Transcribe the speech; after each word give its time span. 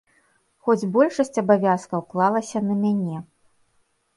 Хоць 0.69 0.89
большасць 0.95 1.39
абавязкаў 1.43 2.01
клалася 2.15 2.57
на 2.71 2.79
мяне. 2.83 3.17